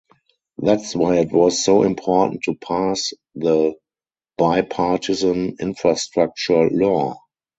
That’s 0.57 0.95
why 0.95 1.17
it 1.19 1.31
was 1.31 1.63
so 1.63 1.83
important 1.83 2.41
to 2.45 2.55
pass 2.55 3.13
the 3.35 3.75
Bipartisan 4.35 5.57
Infrastructure 5.59 6.71
Law 6.71 7.19